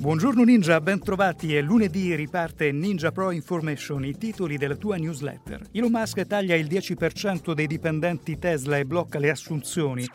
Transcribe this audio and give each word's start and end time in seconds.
Buongiorno 0.00 0.44
Ninja, 0.44 0.80
ben 0.80 1.00
trovati. 1.00 1.56
È 1.56 1.60
lunedì 1.60 2.14
riparte 2.14 2.70
Ninja 2.70 3.10
Pro 3.10 3.32
Information, 3.32 4.04
i 4.04 4.16
titoli 4.16 4.56
della 4.56 4.76
tua 4.76 4.96
newsletter. 4.96 5.66
Elon 5.72 5.90
Musk 5.90 6.24
taglia 6.24 6.54
il 6.54 6.68
10% 6.68 7.52
dei 7.52 7.66
dipendenti 7.66 8.38
Tesla 8.38 8.78
e 8.78 8.84
blocca 8.84 9.18
le 9.18 9.30
assunzioni. 9.30 10.06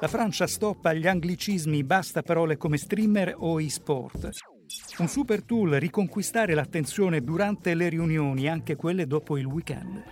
La 0.00 0.08
Francia 0.08 0.48
stoppa 0.48 0.92
gli 0.92 1.06
anglicismi, 1.06 1.84
basta 1.84 2.22
parole 2.22 2.56
come 2.56 2.76
streamer 2.76 3.34
o 3.38 3.60
e-sport. 3.60 4.28
Un 4.98 5.06
super 5.06 5.44
tool, 5.44 5.70
riconquistare 5.74 6.54
l'attenzione 6.54 7.22
durante 7.22 7.74
le 7.74 7.88
riunioni, 7.88 8.48
anche 8.48 8.74
quelle 8.74 9.06
dopo 9.06 9.38
il 9.38 9.46
weekend. 9.46 10.02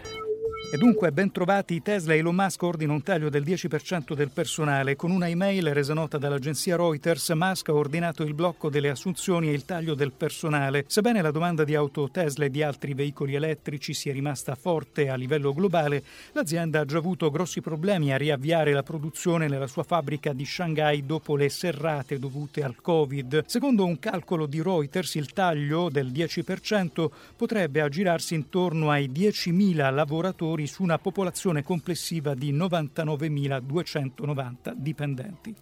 E 0.72 0.76
dunque, 0.76 1.10
ben 1.10 1.32
trovati, 1.32 1.82
Tesla 1.82 2.14
e 2.14 2.18
Elon 2.18 2.32
Musk 2.32 2.62
ordina 2.62 2.92
un 2.92 3.02
taglio 3.02 3.28
del 3.28 3.42
10% 3.42 4.14
del 4.14 4.30
personale. 4.30 4.94
Con 4.94 5.10
una 5.10 5.28
email 5.28 5.74
resa 5.74 5.94
nota 5.94 6.16
dall'agenzia 6.16 6.76
Reuters, 6.76 7.30
Musk 7.30 7.70
ha 7.70 7.74
ordinato 7.74 8.22
il 8.22 8.34
blocco 8.34 8.70
delle 8.70 8.88
assunzioni 8.88 9.48
e 9.48 9.52
il 9.52 9.64
taglio 9.64 9.94
del 9.94 10.12
personale. 10.12 10.84
Sebbene 10.86 11.22
la 11.22 11.32
domanda 11.32 11.64
di 11.64 11.74
auto 11.74 12.08
Tesla 12.08 12.44
e 12.44 12.50
di 12.50 12.62
altri 12.62 12.94
veicoli 12.94 13.34
elettrici 13.34 13.92
sia 13.92 14.12
rimasta 14.12 14.54
forte 14.54 15.08
a 15.08 15.16
livello 15.16 15.52
globale, 15.52 16.04
l'azienda 16.34 16.78
ha 16.78 16.84
già 16.84 16.98
avuto 16.98 17.32
grossi 17.32 17.60
problemi 17.60 18.12
a 18.12 18.16
riavviare 18.16 18.72
la 18.72 18.84
produzione 18.84 19.48
nella 19.48 19.66
sua 19.66 19.82
fabbrica 19.82 20.32
di 20.32 20.46
Shanghai 20.46 21.04
dopo 21.04 21.34
le 21.34 21.48
serrate 21.48 22.20
dovute 22.20 22.62
al 22.62 22.80
Covid. 22.80 23.42
Secondo 23.44 23.84
un 23.84 23.98
calcolo 23.98 24.46
di 24.46 24.62
Reuters, 24.62 25.16
il 25.16 25.32
taglio 25.32 25.88
del 25.88 26.12
10% 26.12 27.08
potrebbe 27.34 27.80
aggirarsi 27.80 28.36
intorno 28.36 28.92
ai 28.92 29.10
10.000 29.10 29.92
lavoratori 29.92 30.58
lavoratori 30.60 30.66
su 30.66 30.82
una 30.82 30.98
popolazione 30.98 31.62
complessiva 31.62 32.34
di 32.34 32.52
99.290 32.52 34.74
dipendenti. 34.74 35.54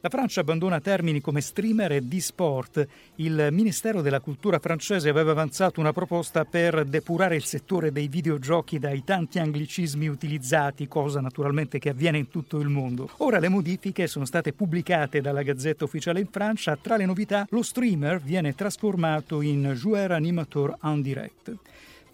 La 0.00 0.08
Francia 0.10 0.40
abbandona 0.42 0.80
termini 0.80 1.22
come 1.22 1.40
streamer 1.40 1.92
e 1.92 2.06
di-sport. 2.06 2.86
Il 3.14 3.48
Ministero 3.50 4.02
della 4.02 4.20
Cultura 4.20 4.58
francese 4.58 5.08
aveva 5.08 5.30
avanzato 5.30 5.80
una 5.80 5.94
proposta 5.94 6.44
per 6.44 6.84
depurare 6.84 7.36
il 7.36 7.44
settore 7.44 7.90
dei 7.90 8.08
videogiochi 8.08 8.78
dai 8.78 9.02
tanti 9.02 9.38
anglicismi 9.38 10.06
utilizzati, 10.06 10.88
cosa 10.88 11.22
naturalmente 11.22 11.78
che 11.78 11.88
avviene 11.88 12.18
in 12.18 12.28
tutto 12.28 12.60
il 12.60 12.68
mondo. 12.68 13.08
Ora 13.18 13.38
le 13.38 13.48
modifiche 13.48 14.06
sono 14.06 14.26
state 14.26 14.52
pubblicate 14.52 15.22
dalla 15.22 15.42
Gazzetta 15.42 15.84
Ufficiale 15.84 16.20
in 16.20 16.28
Francia. 16.30 16.76
Tra 16.76 16.98
le 16.98 17.06
novità, 17.06 17.46
lo 17.48 17.62
streamer 17.62 18.20
viene 18.20 18.54
trasformato 18.54 19.40
in 19.40 19.72
joueur 19.74 20.12
animateur 20.12 20.76
en 20.82 21.00
direct. 21.00 21.56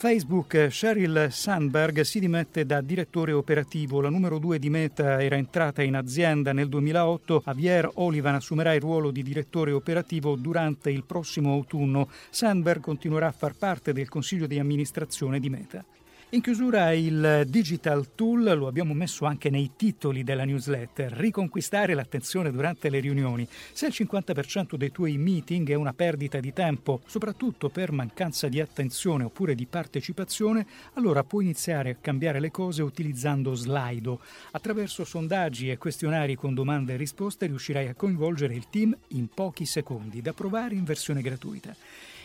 Facebook, 0.01 0.69
Sheryl 0.70 1.29
Sandberg 1.31 2.01
si 2.01 2.20
dimette 2.20 2.65
da 2.65 2.81
direttore 2.81 3.33
operativo. 3.33 4.01
La 4.01 4.09
numero 4.09 4.39
due 4.39 4.59
di 4.59 4.70
Meta 4.70 5.23
era 5.23 5.37
entrata 5.37 5.83
in 5.83 5.95
azienda 5.95 6.55
nel 6.55 6.70
2008. 6.70 7.43
Javier 7.45 7.91
Olivan 7.97 8.37
assumerà 8.37 8.73
il 8.73 8.81
ruolo 8.81 9.11
di 9.11 9.23
direttore 9.23 9.73
operativo 9.73 10.37
durante 10.37 10.91
il 10.91 11.05
prossimo 11.05 11.53
autunno. 11.53 12.09
Sandberg 12.31 12.81
continuerà 12.81 13.27
a 13.27 13.33
far 13.33 13.55
parte 13.55 13.93
del 13.93 14.09
consiglio 14.09 14.47
di 14.47 14.59
amministrazione 14.59 15.39
di 15.39 15.51
Meta. 15.51 15.84
In 16.33 16.42
chiusura 16.42 16.92
il 16.92 17.42
Digital 17.48 18.14
Tool, 18.14 18.56
lo 18.56 18.69
abbiamo 18.69 18.95
messo 18.95 19.25
anche 19.25 19.50
nei 19.50 19.73
titoli 19.75 20.23
della 20.23 20.45
newsletter, 20.45 21.11
riconquistare 21.11 21.92
l'attenzione 21.92 22.53
durante 22.53 22.89
le 22.89 23.00
riunioni. 23.00 23.48
Se 23.72 23.87
il 23.87 23.92
50% 23.92 24.77
dei 24.77 24.92
tuoi 24.92 25.19
meeting 25.19 25.69
è 25.70 25.75
una 25.75 25.92
perdita 25.92 26.39
di 26.39 26.53
tempo, 26.53 27.00
soprattutto 27.05 27.69
per 27.69 27.91
mancanza 27.91 28.47
di 28.47 28.61
attenzione 28.61 29.25
oppure 29.25 29.56
di 29.56 29.67
partecipazione, 29.67 30.67
allora 30.95 31.25
puoi 31.25 31.42
iniziare 31.42 31.91
a 31.91 31.97
cambiare 32.00 32.39
le 32.39 32.53
cose 32.53 32.83
utilizzando 32.83 33.56
Slido. 33.56 34.20
Attraverso 34.53 35.05
sondaggi 35.05 35.69
e 35.69 35.78
questionari 35.78 36.37
con 36.37 36.55
domande 36.55 36.94
e 36.94 36.97
risposte 36.97 37.47
riuscirai 37.47 37.89
a 37.89 37.94
coinvolgere 37.94 38.55
il 38.55 38.69
team 38.70 38.97
in 39.09 39.27
pochi 39.34 39.67
secondi, 39.67 40.22
da 40.22 40.33
provare 40.33 40.77
in 40.77 40.84
versione 40.84 41.22
gratuita. 41.22 41.75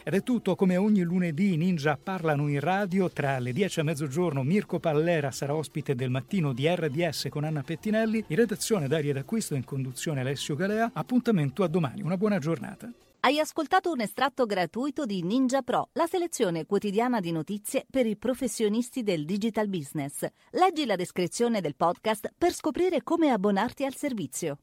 Ed 0.08 0.14
è 0.14 0.22
tutto 0.22 0.56
come 0.56 0.78
ogni 0.78 1.02
lunedì 1.02 1.58
Ninja 1.58 1.98
parlano 1.98 2.48
in 2.48 2.60
radio 2.60 3.10
tra 3.10 3.40
le 3.40 3.52
10 3.52 3.80
e 3.80 3.82
mezzogiorno 3.96 4.44
Mirko 4.44 4.78
Pallera 4.78 5.32
sarà 5.32 5.56
ospite 5.56 5.96
del 5.96 6.10
mattino 6.10 6.52
di 6.52 6.68
RDS 6.68 7.28
con 7.30 7.46
Anna 7.46 7.64
Pettinelli, 7.64 8.26
in 8.28 8.36
redazione 8.36 8.90
d'aria 8.90 9.14
d'acquisto 9.14 9.56
in 9.56 9.64
conduzione 9.64 10.20
Alessio 10.20 10.56
Galea. 10.56 10.92
Appuntamento 10.94 11.64
a 11.64 11.68
domani, 11.70 12.02
una 12.02 12.18
buona 12.18 12.38
giornata. 12.38 12.92
Hai 13.22 13.40
ascoltato 13.40 13.92
un 13.92 14.02
estratto 14.02 14.46
gratuito 14.46 15.06
di 15.06 15.24
Ninja 15.24 15.62
Pro, 15.62 15.90
la 15.94 16.08
selezione 16.08 16.66
quotidiana 16.66 17.22
di 17.22 17.32
notizie 17.32 17.86
per 17.90 18.06
i 18.06 18.18
professionisti 18.18 19.02
del 19.02 19.24
digital 19.24 19.70
business. 19.70 20.28
Leggi 20.52 20.86
la 20.86 20.98
descrizione 20.98 21.62
del 21.62 21.76
podcast 21.76 22.34
per 22.38 22.54
scoprire 22.54 23.02
come 23.02 23.30
abbonarti 23.30 23.86
al 23.86 23.96
servizio. 23.96 24.58